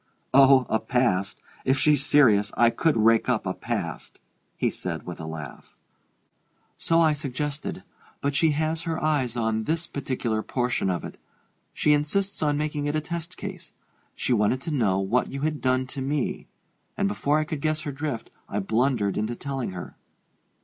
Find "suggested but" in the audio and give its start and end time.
7.13-8.33